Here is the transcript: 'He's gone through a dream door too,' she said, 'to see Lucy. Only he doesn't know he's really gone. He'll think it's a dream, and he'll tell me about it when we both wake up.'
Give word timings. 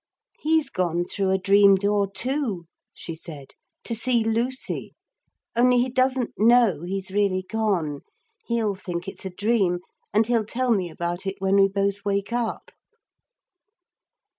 'He's 0.39 0.71
gone 0.71 1.05
through 1.05 1.29
a 1.29 1.37
dream 1.37 1.75
door 1.75 2.09
too,' 2.09 2.65
she 2.91 3.13
said, 3.13 3.53
'to 3.83 3.93
see 3.93 4.23
Lucy. 4.23 4.95
Only 5.55 5.77
he 5.77 5.89
doesn't 5.91 6.33
know 6.39 6.81
he's 6.81 7.11
really 7.11 7.45
gone. 7.47 8.01
He'll 8.47 8.73
think 8.73 9.07
it's 9.07 9.25
a 9.25 9.29
dream, 9.29 9.81
and 10.11 10.25
he'll 10.25 10.43
tell 10.47 10.71
me 10.71 10.89
about 10.89 11.27
it 11.27 11.35
when 11.37 11.55
we 11.57 11.67
both 11.67 12.03
wake 12.03 12.33
up.' 12.33 12.71